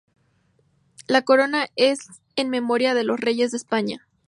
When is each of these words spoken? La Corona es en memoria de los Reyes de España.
La 1.05 1.21
Corona 1.21 1.67
es 1.75 1.99
en 2.35 2.49
memoria 2.49 2.95
de 2.95 3.03
los 3.03 3.19
Reyes 3.19 3.51
de 3.51 3.57
España. 3.57 4.07